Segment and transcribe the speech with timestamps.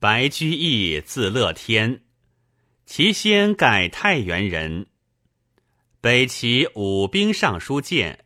[0.00, 2.02] 白居易字乐天，
[2.86, 4.86] 其先改太原人。
[6.00, 8.24] 北齐武兵尚书监，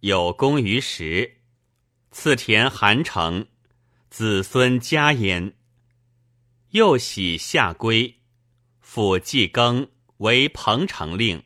[0.00, 1.42] 有功于时，
[2.10, 3.46] 赐田韩城，
[4.08, 5.52] 子孙家焉。
[6.70, 8.20] 又喜下归，
[8.80, 11.42] 复季庚为彭城令。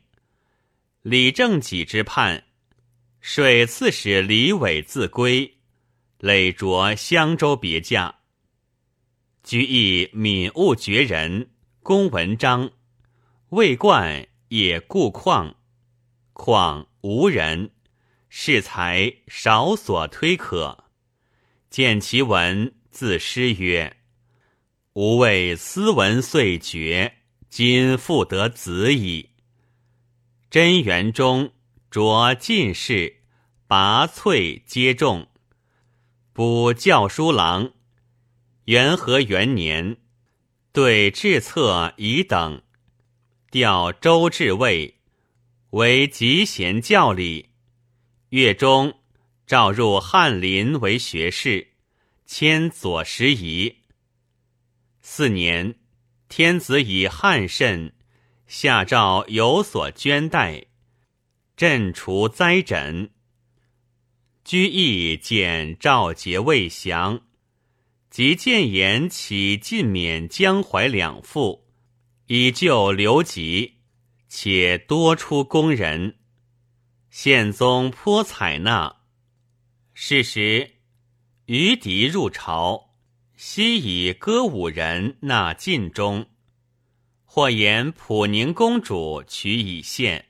[1.01, 2.45] 李正己之叛，
[3.19, 5.57] 水刺史李伟自归，
[6.19, 8.19] 累着襄州别驾。
[9.45, 11.51] 居易敏悟绝人，
[11.83, 12.71] 公文章，
[13.49, 15.53] 未冠也故旷，
[16.33, 17.69] 旷无人，
[18.27, 20.85] 适才少所推可。
[21.69, 23.97] 见其文，自诗曰
[24.93, 27.17] ：“吾为斯文遂绝，
[27.47, 29.29] 今复得子矣。”
[30.49, 31.51] 贞元中
[31.91, 33.17] 着进士，
[33.67, 35.27] 拔萃皆中，
[36.33, 37.74] 补教书郎。
[38.65, 39.97] 元和元年，
[40.71, 42.63] 对制策乙等，
[43.51, 44.95] 调周至尉，
[45.69, 47.49] 为集贤教理。
[48.29, 49.01] 月中，
[49.45, 51.73] 召入翰林为学士，
[52.25, 53.83] 迁左拾遗。
[54.99, 55.75] 四年，
[56.27, 57.93] 天子以汉甚，
[58.47, 60.65] 下诏有所捐代，
[61.55, 63.11] 朕除灾诊。
[64.43, 67.21] 居易见赵节未降。
[68.15, 71.65] 即谏言起尽免江淮两赋，
[72.27, 73.79] 以救刘吉，
[74.29, 76.15] 且多出宫人。
[77.09, 79.01] 宪宗颇采纳。
[79.93, 80.75] 是时，
[81.47, 82.95] 余敌入朝，
[83.35, 86.25] 悉以歌舞人纳晋中，
[87.25, 90.27] 或言普宁公主取以献，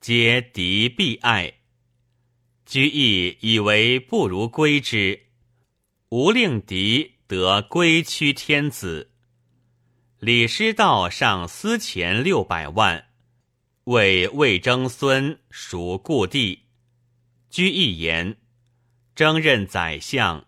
[0.00, 1.52] 皆敌必爱。
[2.64, 5.26] 居易以为不如归之，
[6.08, 7.16] 无令敌。
[7.28, 9.10] 得归屈天子，
[10.18, 13.08] 李师道上私钱六百万，
[13.84, 16.64] 为魏征孙赎故地。
[17.50, 18.38] 居一言，
[19.14, 20.46] 征任宰相，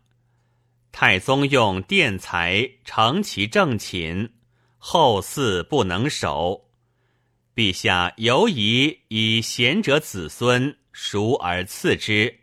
[0.91, 4.31] 太宗用殿才承其正寝，
[4.79, 6.71] 后嗣不能守。
[7.55, 12.41] 陛下犹宜以贤者子孙熟而赐之，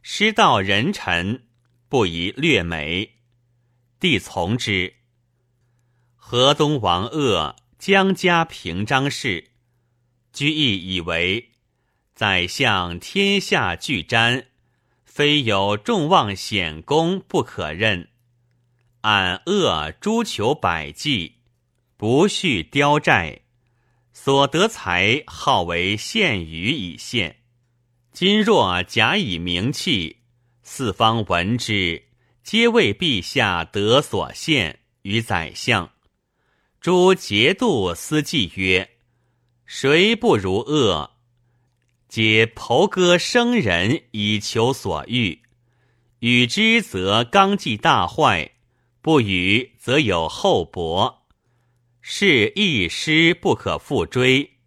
[0.00, 1.46] 师道人臣
[1.90, 3.19] 不宜略美。
[4.00, 4.94] 帝从之。
[6.16, 9.50] 河东王鄂江家平章事，
[10.32, 11.50] 居易以为
[12.14, 14.46] 宰相天下俱瞻，
[15.04, 18.08] 非有众望显功不可任。
[19.02, 21.36] 俺鄂诛求百计，
[21.98, 23.42] 不恤雕寨，
[24.14, 27.36] 所得财号为献于以献。
[28.12, 30.20] 今若假以名器，
[30.62, 32.09] 四方闻之。
[32.42, 35.92] 皆为陛下得所献于宰相。
[36.80, 38.90] 诸节度司祭曰
[39.66, 41.12] ：“谁不如恶？
[42.08, 45.42] 皆剖割生人以求所欲。
[46.20, 48.56] 与之则纲纪大坏，
[49.00, 51.26] 不与则有后薄。
[52.00, 54.58] 是一失不可复追。”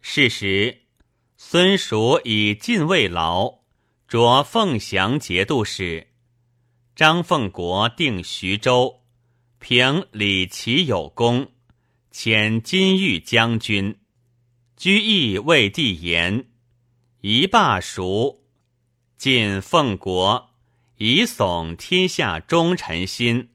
[0.00, 0.82] 是时，
[1.36, 3.58] 孙叔以禁卫劳，
[4.08, 6.07] 着凤翔节度使。
[6.98, 9.02] 张凤国定徐州，
[9.60, 11.52] 凭李齐有功，
[12.12, 14.00] 遣金玉将军。
[14.76, 16.48] 居易为帝言，
[17.20, 18.42] 一罢蜀，
[19.16, 20.50] 进凤国，
[20.96, 23.50] 以耸天下忠臣心。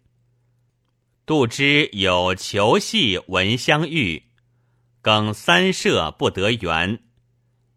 [1.25, 4.23] 杜之有求系闻相遇，
[5.01, 7.03] 耿三舍不得援，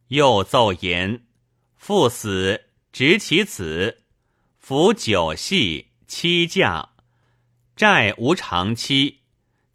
[0.06, 1.26] 又奏言，
[1.74, 4.04] 父死，执其子。
[4.68, 6.88] 服九系七驾，
[7.76, 9.20] 债无长期，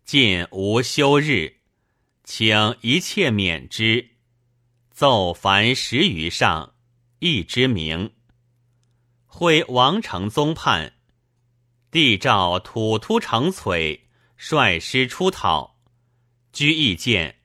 [0.04, 1.62] 尽无休日，
[2.26, 4.10] 请一切免之。
[4.92, 6.74] 奏凡十余上，
[7.20, 8.12] 一之名。
[9.26, 10.92] 会王承宗叛，
[11.90, 14.02] 帝诏土突成璀
[14.36, 15.78] 率师出讨。
[16.52, 17.38] 居易见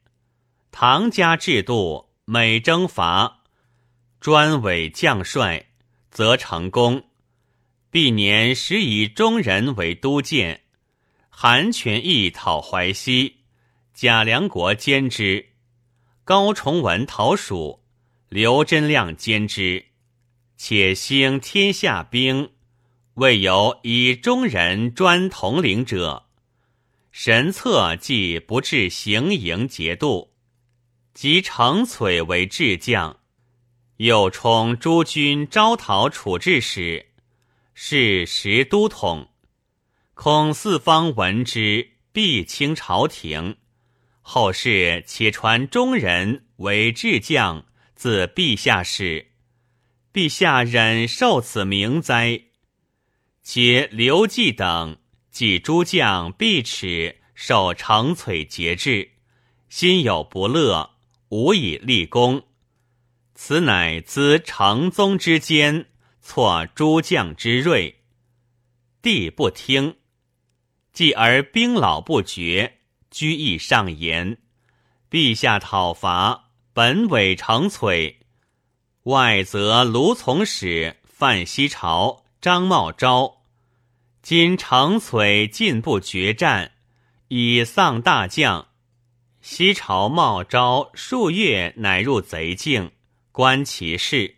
[0.73, 3.45] 唐家制度，每征伐，
[4.19, 5.67] 专委将帅，
[6.11, 7.05] 则成功。
[7.97, 10.61] 历年时以中人为都监，
[11.31, 13.37] 韩全义讨淮西，
[13.95, 15.47] 贾良国兼之；
[16.23, 17.81] 高崇文讨蜀，
[18.29, 19.83] 刘真亮兼之。
[20.59, 22.51] 且兴天下兵，
[23.15, 26.27] 未有以中人专统领者。
[27.13, 30.35] 神策既不至行营节度，
[31.15, 33.19] 即程璀为智将，
[33.97, 37.07] 又充诸军招讨处置使。
[37.79, 39.29] 是时都统，
[40.15, 43.59] 恐四方闻之，必倾朝廷。
[44.23, 49.33] 后世且传中人为智将，自陛下始。
[50.11, 52.45] 陛下忍受此名哉？
[53.43, 54.97] 且刘季等
[55.31, 59.11] 即诸将必耻，受长璀节制，
[59.69, 60.93] 心有不乐，
[61.29, 62.43] 无以立功。
[63.35, 65.91] 此乃资成宗之间，
[66.29, 68.03] 挫诸将之锐。
[69.01, 69.95] 帝不听，
[70.93, 72.81] 继而兵老不绝，
[73.13, 74.39] 居易上言：
[75.09, 78.17] 陛下讨伐，本委承璀，
[79.05, 83.45] 外则卢从史、范希朝、张茂昭。
[84.21, 86.73] 今承璀进不决战，
[87.29, 88.67] 已丧大将。
[89.41, 92.91] 西朝茂昭数月乃入贼境。
[93.31, 94.37] 观其事，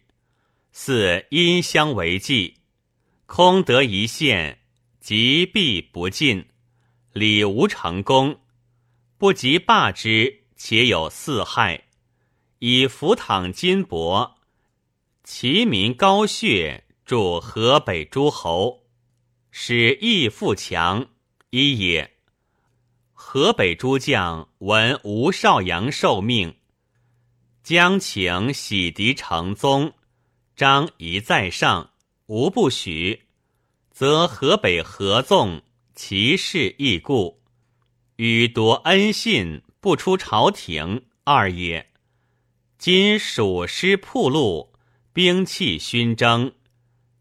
[0.80, 2.54] 似因相为计，
[3.26, 4.60] 空得一线，
[5.00, 6.46] 即必不进，
[7.12, 8.38] 礼无成功，
[9.18, 11.88] 不及罢之，且有四害，
[12.60, 14.34] 以服躺金帛，
[15.24, 18.84] 其民高血，助河北诸侯，
[19.50, 21.08] 使义富强，
[21.50, 22.08] 一也。
[23.12, 26.54] 河北诸将闻吴少阳受命。
[27.64, 29.92] 将请洗涤成宗，
[30.58, 31.92] 张仪在上，
[32.26, 33.26] 无不许，
[33.92, 35.62] 则河北合纵，
[35.94, 37.40] 其势亦故，
[38.16, 41.92] 与夺恩信，不出朝廷二也。
[42.76, 44.72] 今蜀师铺路，
[45.12, 46.52] 兵器熏蒸，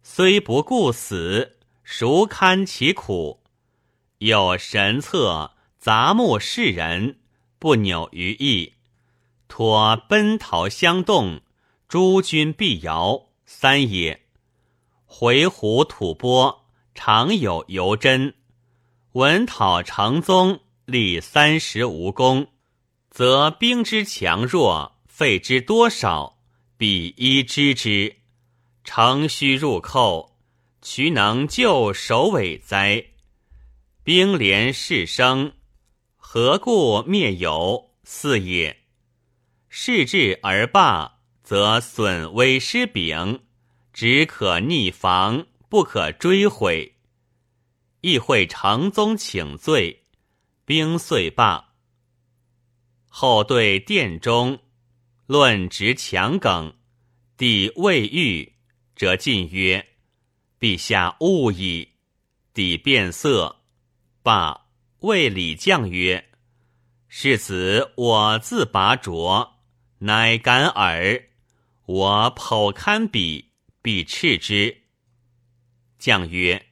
[0.01, 3.43] 虽不顾死，孰堪其苦？
[4.17, 7.19] 有神策杂木世人，
[7.59, 8.73] 不扭于义。
[9.47, 11.41] 托奔逃相动，
[11.87, 14.21] 诸军必摇三也。
[15.05, 16.53] 回鹘吐蕃
[16.93, 18.35] 常有游真，
[19.13, 22.47] 闻讨成宗，立三十无功，
[23.09, 26.37] 则兵之强弱，费之多少，
[26.77, 28.17] 必一知之。
[28.83, 30.37] 诚须入寇，
[30.81, 33.03] 渠能救首尾哉？
[34.03, 35.53] 兵连势生，
[36.17, 37.91] 何故灭友？
[38.03, 38.83] 四也。
[39.69, 41.16] 是至而罢，
[41.47, 43.39] 则损威失柄，
[43.93, 46.97] 只可逆防，不可追悔。
[48.01, 50.03] 亦会成宗请罪，
[50.65, 51.73] 兵遂罢。
[53.07, 54.59] 后对殿中
[55.25, 56.75] 论执强梗，
[57.37, 58.51] 帝未遇，
[58.93, 59.87] 则进曰
[60.59, 61.93] ：“陛下误矣。”
[62.53, 63.61] 帝变色，
[64.21, 64.65] 罢。
[64.99, 66.29] 谓李将曰
[67.07, 69.53] ：“世子我自拔擢。”
[69.99, 71.26] 乃敢耳！
[71.87, 74.83] 我剖堪比，必斥之。
[75.97, 76.65] 将曰：“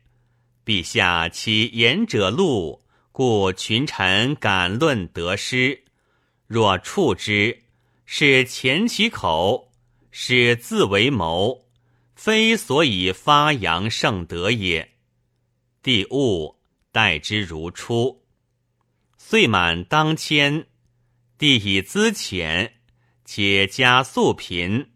[0.65, 2.83] 陛下其言者路，
[3.13, 5.85] 故群臣敢论得失。
[6.47, 7.63] 若触之，
[8.05, 9.71] 是前其口，
[10.11, 11.65] 是自为谋，
[12.13, 14.95] 非所以发扬圣德也。”
[15.81, 16.57] 帝悟，
[16.91, 18.25] 待之如初。
[19.17, 20.67] 岁满当迁，
[21.37, 22.73] 帝以资遣。
[23.23, 24.91] 且加素贫，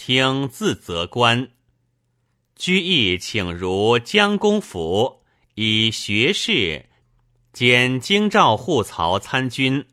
[0.00, 1.50] 听自责官。
[2.56, 5.22] 居易请如江公府，
[5.56, 6.86] 以学士
[7.52, 9.86] 兼京兆护曹参军，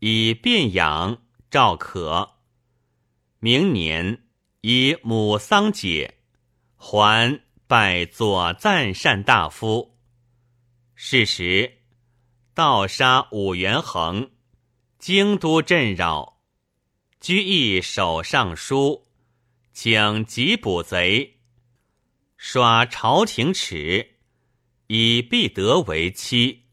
[0.00, 2.30] 以便养赵可。
[3.38, 4.24] 明年
[4.62, 6.16] 以母丧解，
[6.76, 9.96] 还拜左赞善大夫。
[10.96, 11.78] 是时，
[12.54, 14.32] 盗杀武元衡，
[14.98, 16.40] 京都震扰。
[17.20, 19.07] 居易守尚书，
[19.80, 21.36] 请缉捕贼，
[22.36, 24.16] 刷朝廷耻，
[24.88, 26.64] 以必得为妻。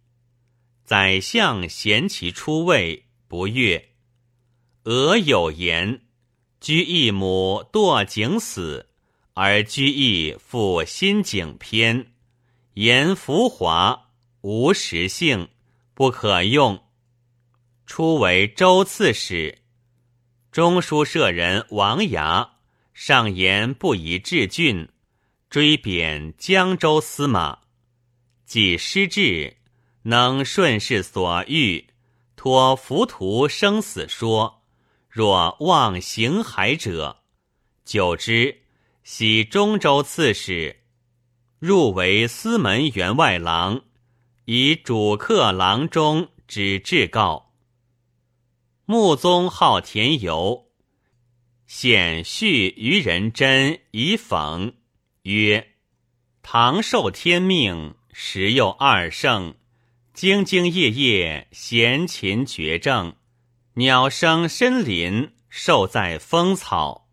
[0.83, 3.91] 宰相嫌其出位，不悦。
[4.85, 6.01] 俄有言：
[6.59, 8.89] 居易母堕井死，
[9.35, 12.11] 而居易复新井篇，
[12.73, 14.09] 言浮华，
[14.41, 15.49] 无实性，
[15.93, 16.83] 不可用。
[17.85, 19.59] 初为州刺史。
[20.51, 22.54] 中书舍人王涯
[22.95, 24.87] 上言不宜治郡，
[25.49, 27.59] 追贬江州司马。
[28.45, 29.57] 既失志，
[30.03, 31.87] 能顺势所欲，
[32.37, 34.63] 托浮屠生死说。
[35.09, 37.23] 若望行海者，
[37.83, 38.61] 久之，
[39.03, 40.83] 徙中州刺史，
[41.59, 43.81] 入为司门员外郎，
[44.45, 47.51] 以主客郎中之至告。
[48.85, 50.64] 穆宗好田游，
[51.67, 54.73] 显叙愚人真以讽
[55.23, 55.71] 曰
[56.43, 59.55] ：“唐受天命，时又二圣，
[60.15, 63.15] 兢兢业业，闲勤绝政。
[63.73, 67.09] 鸟声深林，兽在风草。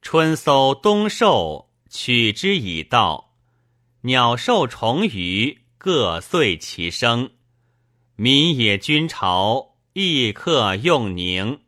[0.00, 3.34] 春搜冬狩，取之以道。
[4.02, 7.30] 鸟兽虫鱼，各遂其生。
[8.14, 11.60] 民野君朝，亦克用宁。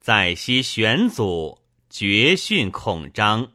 [0.00, 1.58] 在昔玄祖，
[1.98, 3.52] 绝训恐张。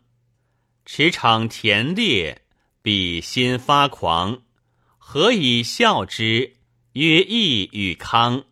[0.83, 2.41] 驰骋田猎，
[2.81, 4.41] 比心发狂。
[4.97, 6.55] 何以笑之？
[6.93, 8.45] 曰义与康。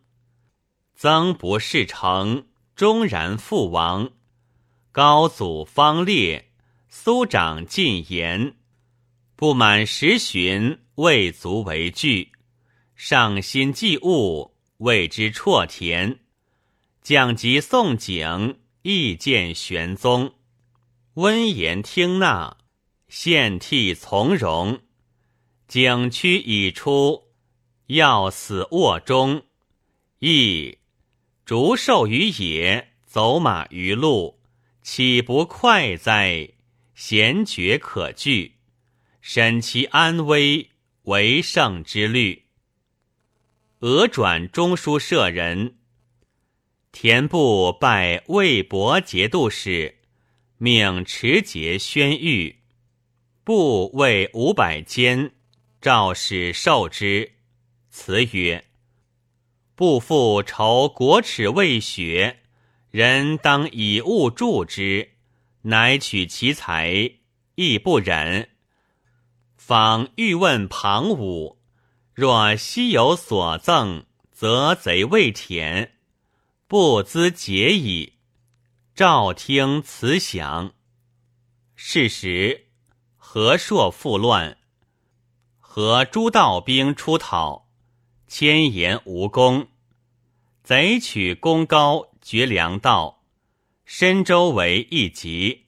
[0.95, 4.11] 曾不事成，终然父亡。
[4.91, 6.51] 高祖方烈，
[6.87, 8.57] 苏长进言。
[9.35, 12.33] 不满十旬，未足为惧。
[12.93, 16.19] 上心祭物，谓之辍田。
[17.01, 20.33] 降及宋景，意见玄宗。
[21.15, 22.57] 温言听纳，
[23.07, 24.79] 献替从容。
[25.67, 27.29] 景区已出，
[27.87, 29.43] 要死卧中。
[30.19, 30.77] 亦。
[31.45, 34.39] 逐兽于野，走马于路，
[34.83, 36.49] 岂不快哉？
[36.93, 38.57] 贤绝可惧，
[39.19, 40.69] 审其安危，
[41.03, 42.45] 为圣之虑。
[43.79, 45.78] 俄转中书舍人，
[46.91, 49.99] 田部拜魏博节度使，
[50.57, 52.55] 命持节宣谕，
[53.43, 55.31] 部为五百监，
[55.79, 57.33] 诏使受之。
[57.89, 58.65] 辞曰。
[59.75, 62.39] 不复愁国耻未雪，
[62.91, 65.11] 人当以物助之，
[65.61, 67.13] 乃取其财，
[67.55, 68.49] 亦不忍。
[69.55, 71.59] 访欲问庞武，
[72.13, 75.93] 若昔有所赠，则贼未舔，
[76.69, 78.19] 不资节矣。
[78.93, 80.75] 赵听此响。
[81.75, 82.67] 是时，
[83.17, 84.55] 何硕复乱，
[85.57, 87.71] 和诸道兵出讨。
[88.27, 89.69] 千言无功，
[90.61, 93.23] 贼取功高，绝粮道，
[93.83, 95.65] 深州为一急。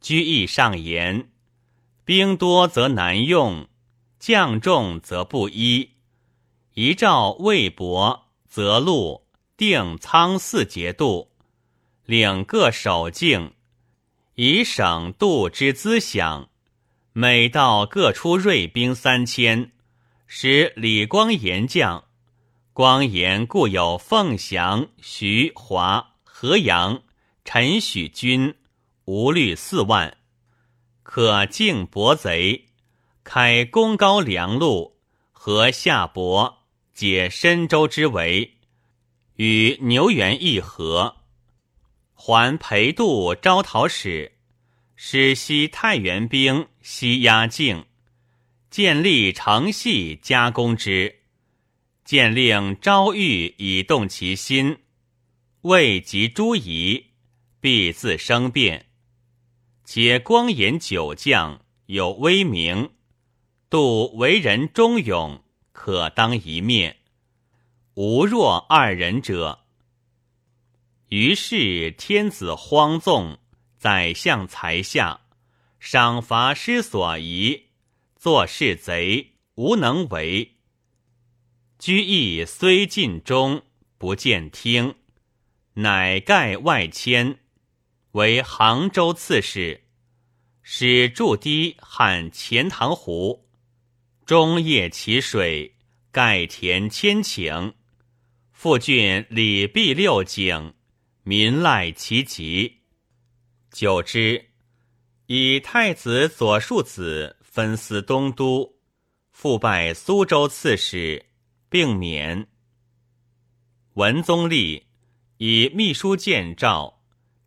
[0.00, 1.30] 居易上言：
[2.04, 3.68] 兵多则难用，
[4.18, 5.90] 将众则不依。
[6.74, 9.27] 一诏魏博、则路、
[9.58, 11.32] 定仓四节度，
[12.04, 13.54] 领各守境，
[14.36, 16.46] 以省度之资饷，
[17.12, 19.72] 每道各出锐兵三千。
[20.28, 22.04] 使李光炎将，
[22.72, 27.02] 光炎故有凤翔、徐华、河阳、
[27.44, 28.54] 陈许军，
[29.06, 30.18] 无虑四万，
[31.02, 32.66] 可敬伯贼，
[33.24, 34.98] 开功高梁路，
[35.32, 36.58] 和夏伯，
[36.94, 38.57] 解深州之围，
[39.38, 41.18] 与牛原议和，
[42.12, 44.32] 还裴度招讨使，
[44.96, 47.86] 使西太原兵西压境。
[48.68, 51.20] 建立城系加工之，
[52.04, 54.78] 见令昭谕以动其心，
[55.60, 57.06] 未及诸夷，
[57.60, 58.86] 必自生变。
[59.84, 62.90] 且光颜九将有威名，
[63.70, 66.97] 度为人忠勇，可当一面。
[68.00, 69.64] 无若二人者。
[71.08, 73.40] 于是天子荒纵，
[73.76, 75.22] 宰相才下，
[75.80, 77.70] 赏罚失所宜。
[78.14, 80.58] 做事贼无能为，
[81.80, 83.62] 居易虽尽忠，
[83.98, 84.94] 不见听，
[85.74, 87.40] 乃盖外迁，
[88.12, 89.82] 为杭州刺史，
[90.62, 93.48] 使筑堤汉钱塘湖，
[94.24, 95.74] 中夜起水，
[96.12, 97.74] 盖田千顷，
[98.60, 100.74] 复郡礼毕六井，
[101.22, 102.80] 民赖其疾。
[103.70, 104.46] 久之，
[105.26, 107.36] 以太子左庶子。
[107.40, 108.74] 分司东都，
[109.30, 111.26] 复拜苏州刺史，
[111.68, 112.48] 并免。
[113.94, 114.88] 文宗立
[115.36, 117.00] 以秘书见诏，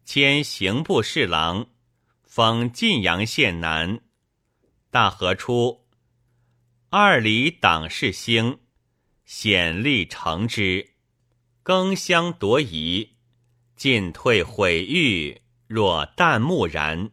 [0.05, 1.67] 兼刑部侍郎，
[2.23, 3.99] 封晋阳县男。
[4.89, 5.85] 大和初，
[6.89, 8.59] 二里党事兴，
[9.25, 10.90] 显力成之，
[11.63, 13.11] 更相夺夷，
[13.75, 17.11] 进退毁誉，若旦暮然。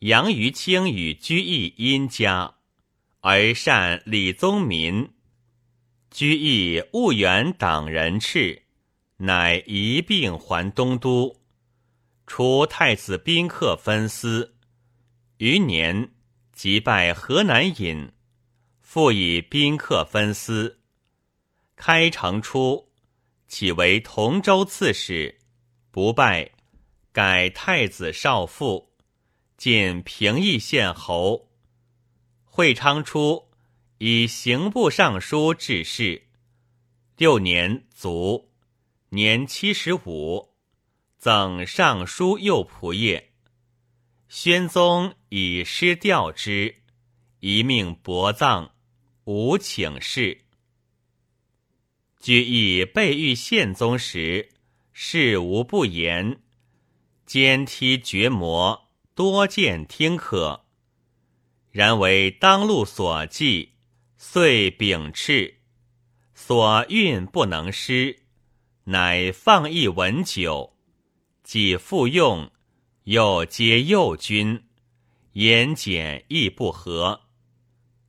[0.00, 2.56] 杨于清与居易殷家，
[3.20, 5.10] 而善李宗民。
[6.10, 8.64] 居易务远党人斥，
[9.18, 11.40] 乃一并还东都。
[12.26, 14.56] 除太子宾客分司，
[15.38, 16.12] 余年
[16.52, 18.12] 即拜河南尹，
[18.80, 20.80] 复以宾客分司。
[21.76, 22.91] 开城初，
[23.52, 25.38] 起为同州刺史，
[25.90, 26.52] 不拜，
[27.12, 28.94] 改太子少傅。
[29.58, 31.50] 进平邑县侯，
[32.46, 33.50] 会昌初，
[33.98, 36.28] 以刑部尚书致仕，
[37.18, 38.48] 六年卒，
[39.10, 40.54] 年七十五，
[41.18, 43.22] 赠尚书右仆射。
[44.30, 46.76] 宣宗以诗吊之，
[47.40, 48.72] 一命薄葬，
[49.24, 50.40] 无请示。
[52.22, 54.48] 居易被遇宪宗时，
[54.92, 56.40] 事无不言，
[57.26, 60.64] 兼梯绝磨，多见听可。
[61.72, 63.72] 然为当路所记，
[64.16, 65.56] 遂秉斥，
[66.32, 68.20] 所运不能失，
[68.84, 70.76] 乃放逸文酒，
[71.42, 72.52] 既复用。
[73.02, 74.62] 又皆右军，
[75.32, 77.22] 言简亦不合，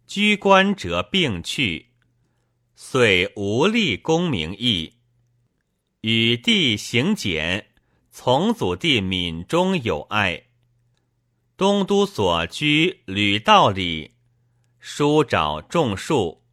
[0.05, 1.93] 居官者并去，
[2.86, 4.96] 遂无立功名义。
[6.02, 7.68] 与弟行简，
[8.12, 10.44] 从祖弟闽中有爱。
[11.56, 14.16] 东都所居吕道里，
[14.80, 16.44] 书找种树，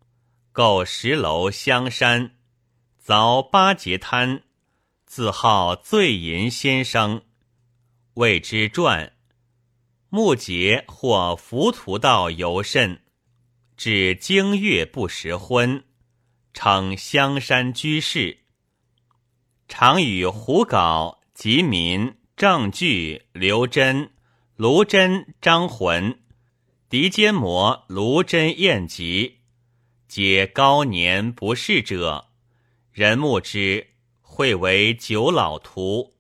[0.53, 2.37] 构石楼香山，
[3.05, 4.45] 凿八节滩，
[5.05, 7.23] 自号醉吟先生。
[8.15, 9.13] 谓之传，
[10.09, 13.03] 木节或浮屠道尤甚，
[13.77, 15.83] 至经月不食荤，
[16.53, 18.39] 称香山居士。
[19.69, 24.11] 常与胡杲、吉民、郑据、刘真、
[24.57, 26.21] 卢真、张浑、
[26.89, 29.39] 狄坚摩、卢真晏集，
[30.09, 32.31] 皆高年不仕者，
[32.93, 33.87] 人目之，
[34.21, 36.15] 会为九老图。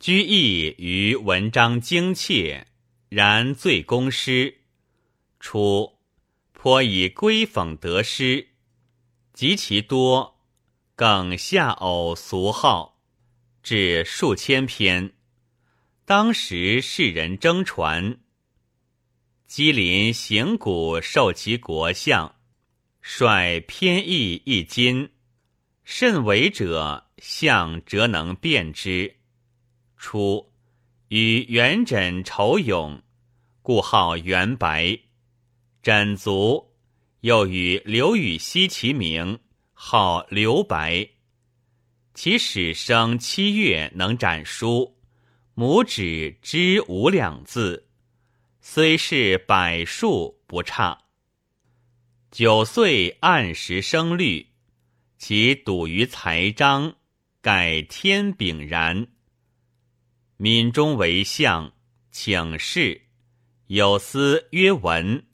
[0.00, 2.66] 居易于文章精切，
[3.08, 4.62] 然最公诗。
[5.38, 5.98] 初
[6.52, 8.48] 颇以归讽得失，
[9.34, 10.40] 及其多，
[10.94, 13.02] 更下偶俗号，
[13.64, 15.12] 至数千篇。
[16.04, 18.20] 当时世人争传。
[19.48, 22.36] 吉林行古受其国相，
[23.02, 25.10] 率偏义一金，
[25.82, 29.16] 甚为者，相则能辨之。
[29.96, 30.52] 初，
[31.08, 33.02] 与元稹仇勇，
[33.62, 34.96] 故号元白。
[35.82, 36.73] 枕卒，
[37.24, 39.38] 又与刘禹锡齐名，
[39.72, 41.08] 号刘白。
[42.12, 44.98] 其始生七月，能展书，
[45.54, 47.88] 拇指知五两字，
[48.60, 50.98] 虽是百数不差。
[52.30, 54.48] 九岁按时生律，
[55.16, 56.94] 其笃于才章，
[57.40, 59.06] 盖天炳然。
[60.36, 61.72] 闽中为相，
[62.10, 63.00] 请示，
[63.68, 65.24] 有司曰文。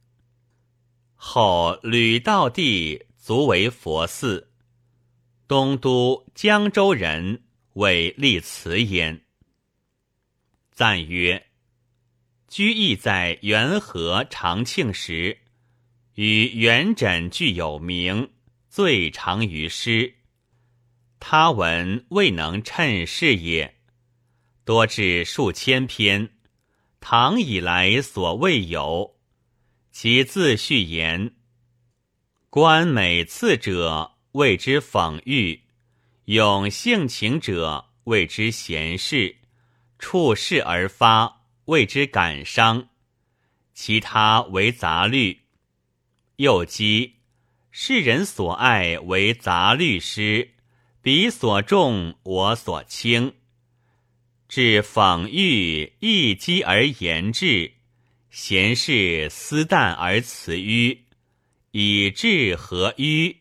[1.23, 4.51] 后吕道地卒为佛寺，
[5.47, 7.43] 东都江州人
[7.75, 9.21] 为立祠焉。
[10.73, 11.49] 赞曰：
[12.49, 15.43] 居易在元和长庆时，
[16.15, 18.31] 与元稹俱有名，
[18.71, 20.15] 最长于诗。
[21.21, 23.77] 他文未能称世也。
[24.65, 26.31] 多至数千篇，
[26.99, 29.20] 唐以来所未有。
[29.93, 31.35] 其自序言
[32.49, 35.61] ：“观美次者谓之讽喻，
[36.27, 39.37] 咏性情者谓之闲事，
[39.99, 42.89] 触事而发谓之感伤，
[43.75, 45.41] 其他为杂律。
[46.37, 47.13] 又讥
[47.71, 50.53] 世人所爱为杂律诗，
[51.03, 53.35] 彼所重我所轻。”
[54.49, 57.75] 至讽喻一机而言志，
[58.31, 60.97] 贤士思淡而辞迂，
[61.73, 63.35] 以志何迂，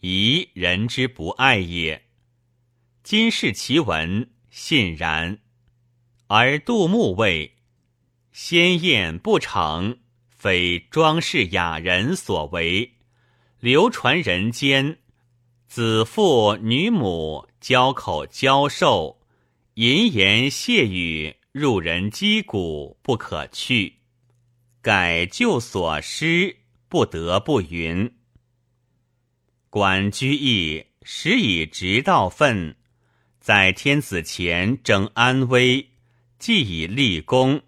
[0.00, 2.06] 疑人之不爱也。
[3.02, 5.38] 今视其文，信然。
[6.26, 7.56] 而杜牧谓
[8.32, 9.98] ：“鲜艳不成，
[10.30, 12.94] 非装饰雅人所为，
[13.58, 15.00] 流传人间。
[15.68, 19.20] 子父女母交口交授。”
[19.74, 23.99] 淫言亵语，入人击骨，不可去。
[24.82, 26.56] 改旧所失，
[26.88, 28.12] 不得不云。
[29.68, 32.76] 管居易时以直道愤，
[33.40, 35.90] 在天子前争安危，
[36.38, 37.62] 既以立功，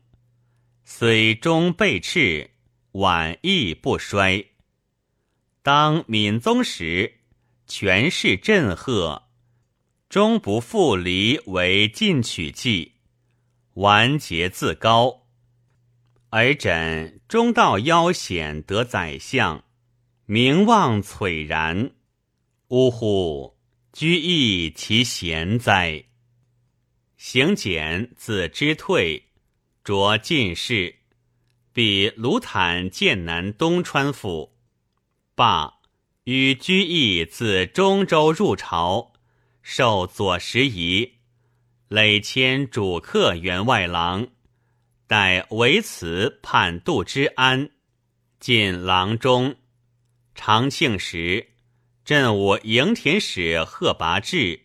[0.85, 2.51] 虽终被斥，
[2.92, 4.44] 晚意不衰。
[5.62, 7.20] 当敏宗时，
[7.66, 9.29] 权势震赫。
[10.09, 12.92] 终不复离为进取计，
[13.75, 15.21] 顽节自高，
[16.35, 19.64] 而枕中道腰险得宰相，
[20.25, 21.90] 名望璀然。
[22.68, 23.59] 呜呼！
[23.92, 26.07] 居易其贤哉！
[27.18, 29.25] 行简自之退，
[29.85, 30.95] 着进士，
[31.71, 34.57] 比卢坦剑南东川府。
[35.35, 35.81] 罢，
[36.25, 39.12] 与居易自中州入朝，
[39.61, 41.16] 受左拾遗，
[41.88, 44.29] 累迁主客员外郎，
[45.12, 47.68] 待为此判杜之安，
[48.40, 49.57] 进郎中。
[50.35, 51.51] 长庆时，
[52.03, 54.62] 镇武营田使贺拔志，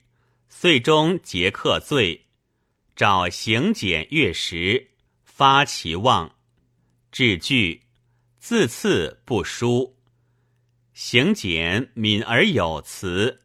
[0.48, 2.28] 岁中结客罪，
[2.96, 4.92] 召行检月时，
[5.26, 6.34] 发其望，
[7.12, 7.82] 至句，
[8.40, 9.98] 自赐不书。
[10.94, 13.42] 行检敏而有辞，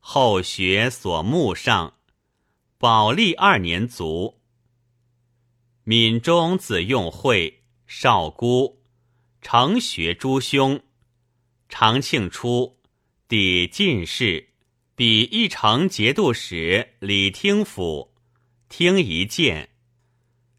[0.00, 1.92] 后学所慕上。
[2.78, 4.35] 宝历二年卒。
[5.88, 8.82] 闽中子用会少孤，
[9.40, 10.82] 成学诸兄。
[11.68, 12.80] 长庆初，
[13.28, 14.48] 抵进士，
[14.96, 18.12] 比一城节度使李听府，
[18.68, 19.68] 听一见，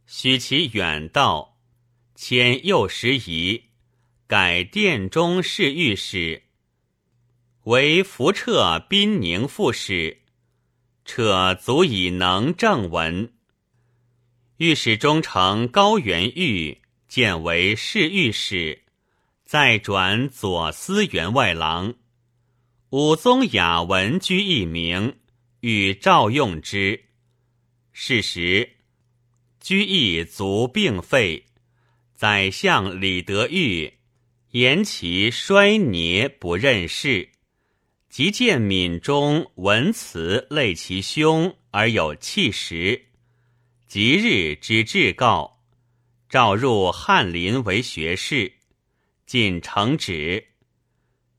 [0.06, 1.58] 许其远道，
[2.16, 3.66] 迁右拾遗。
[4.28, 6.44] 改殿中侍御史，
[7.64, 10.22] 为福彻宾宁副使，
[11.04, 13.34] 彻足以能正文。
[14.58, 18.82] 御史中丞高元玉见为侍御史，
[19.46, 21.94] 再转左司员外郎。
[22.90, 25.18] 武宗雅文居一名，
[25.60, 27.06] 与赵用之。
[27.92, 28.78] 是时，
[29.60, 31.46] 居易卒病废，
[32.16, 33.94] 宰相李德裕。
[34.52, 37.30] 言其衰年不任事，
[38.10, 43.07] 即见闽中文辞类其兄而有气实，
[43.88, 45.62] 即日之至告，
[46.30, 48.52] 召入翰林为学士，
[49.26, 50.48] 进承旨。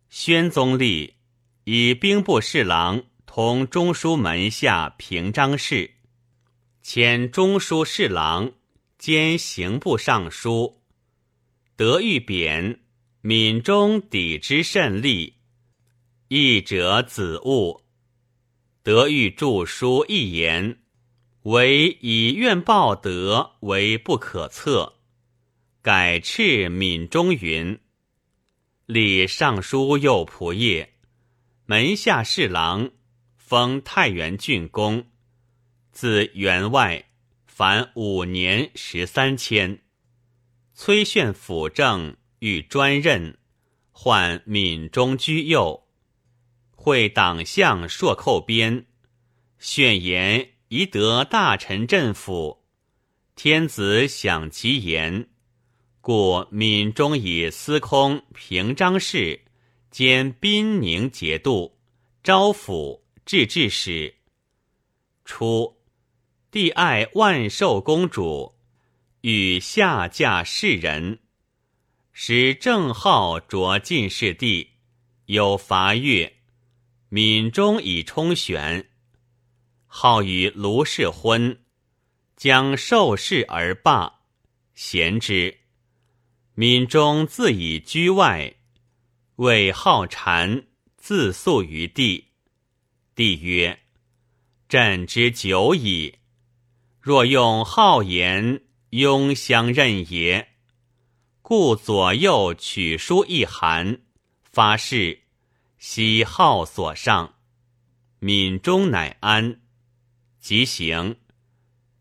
[0.09, 1.15] 宣宗立
[1.65, 5.91] 以兵部侍郎同中书门下平章事，
[6.83, 8.53] 迁中书侍郎
[8.97, 10.81] 兼刑部尚书，
[11.77, 12.81] 德育贬。
[13.21, 15.35] 闽中抵之甚利，
[16.29, 17.83] 译者子务。
[18.85, 20.79] 德育著书一言，
[21.43, 24.95] 惟以怨报德为不可测。
[25.83, 27.79] 改斥闽中云：
[28.87, 30.89] 礼尚书右仆射，
[31.67, 32.91] 门下侍郎，
[33.37, 35.07] 封太原郡公，
[35.93, 37.11] 自员外，
[37.47, 39.81] 凡五年十三千。
[40.75, 42.17] 崔炫辅政。
[42.41, 43.37] 欲专任，
[43.91, 45.89] 唤闽中居右，
[46.71, 48.87] 会党项硕寇边，
[49.59, 52.59] 宣言宜得大臣镇抚，
[53.35, 55.27] 天子享其言，
[56.03, 59.41] 故闽中以司空平章事
[59.91, 61.79] 兼宾宁节度，
[62.23, 64.15] 招抚制置使。
[65.25, 65.79] 初，
[66.51, 68.55] 帝爱万寿公主，
[69.23, 71.21] 与下嫁士人。
[72.13, 74.69] 使正号着进士第，
[75.27, 76.31] 有伐越，
[77.09, 78.88] 闽中以充选，
[79.89, 81.59] 号与卢氏婚，
[82.37, 84.21] 将受事而罢，
[84.75, 85.59] 贤之。
[86.55, 88.55] 闽中自以居外，
[89.37, 92.27] 谓好禅，自诉于帝。
[93.15, 93.81] 帝曰
[94.69, 96.19] ：“朕之久矣，
[97.01, 100.49] 若用好言，庸相任也。”
[101.41, 104.03] 故左右取书一函，
[104.43, 105.23] 发誓，
[105.79, 107.37] 喜号所上。
[108.19, 109.63] 闽中乃安，
[110.49, 111.15] 即行。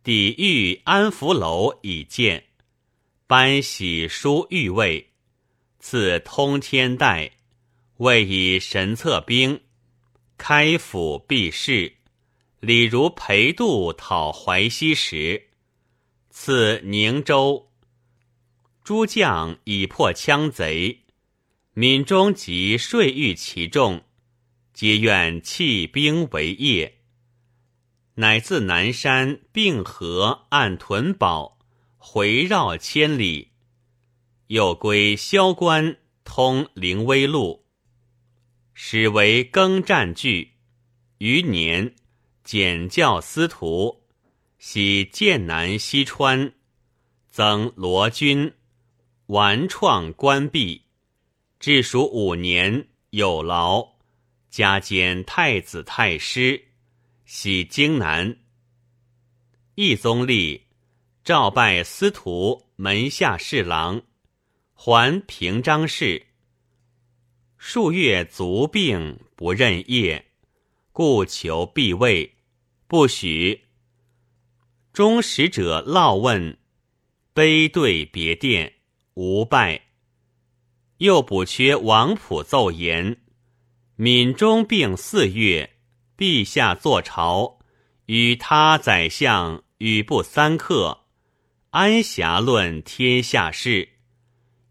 [0.03, 2.45] 抵御安福楼以见，
[3.27, 5.09] 颁喜书御位，
[5.81, 7.29] 赐通天带，
[7.97, 9.59] 位以神策兵，
[10.37, 11.97] 开府避世，
[12.61, 15.49] 李如裴度讨淮西时，
[16.29, 17.69] 赐宁州。
[18.81, 21.01] 诸将已破羌贼，
[21.73, 24.05] 闽中即税欲其众，
[24.73, 26.96] 皆愿弃兵为业。
[28.19, 31.59] 乃自南山并河按屯堡，
[31.97, 33.51] 回绕千里，
[34.47, 37.63] 又归萧关通灵威路，
[38.73, 40.53] 始为耕战具。
[41.19, 41.93] 余年
[42.43, 44.01] 减教司徒，
[44.57, 46.53] 徙剑南西川，
[47.29, 48.51] 增罗军。
[49.27, 50.85] 完创关闭，
[51.59, 53.95] 至属五年，有劳，
[54.49, 56.66] 加兼太子太师，
[57.29, 58.37] 徙京南。
[59.75, 60.61] 义宗立，
[61.25, 64.01] 召拜司徒门下侍郎，
[64.73, 66.27] 还平章事。
[67.57, 70.25] 数月卒病，不任业，
[70.93, 72.37] 故求避位，
[72.87, 73.65] 不许。
[74.93, 76.57] 中使者烙问，
[77.33, 78.75] 悲对别殿。
[79.15, 79.81] 无拜，
[80.99, 83.17] 又补缺王普奏言：
[83.97, 85.76] 闽中病四月，
[86.17, 87.59] 陛下坐朝，
[88.07, 91.05] 与他宰相语不三刻，
[91.69, 93.89] 安暇论天下事。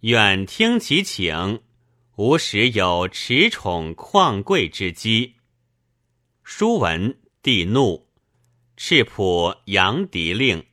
[0.01, 1.63] 远听其请，
[2.17, 5.37] 吾时有持宠旷贵之机。
[6.43, 8.09] 书文帝怒，
[8.77, 10.65] 敕普扬敌令。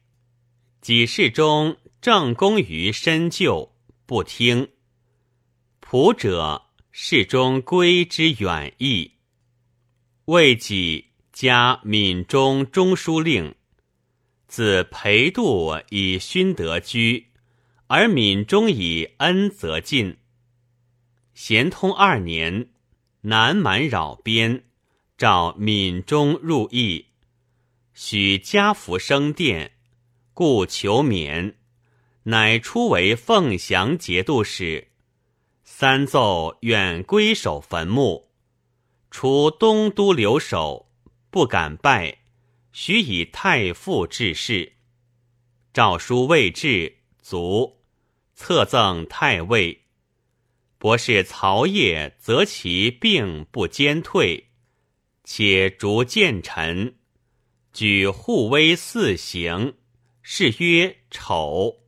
[0.82, 4.70] 几事中正功于深究，不听。
[5.82, 9.12] 仆者，事中归之远矣。
[10.26, 13.56] 为己加闽中中书令，
[14.48, 17.28] 自裴度以勋得居。
[17.88, 20.18] 而闽中以恩则进。
[21.34, 22.70] 咸通二年，
[23.22, 24.64] 南蛮扰边，
[25.18, 27.08] 召闽中入邑，
[27.94, 29.74] 许家福生殿，
[30.34, 31.58] 故求免，
[32.24, 34.88] 乃出为凤翔节度使。
[35.64, 38.30] 三奏愿归守坟墓，
[39.16, 40.92] 除东都留守，
[41.30, 42.18] 不敢拜，
[42.72, 44.74] 许以太傅致仕。
[45.72, 47.84] 诏书未至，卒。
[48.34, 49.84] 册赠太尉，
[50.80, 54.50] 博士曹业，则其病不坚退，
[55.24, 56.96] 且逐谏臣，
[57.72, 59.76] 举护威四行，
[60.24, 61.83] 是曰丑。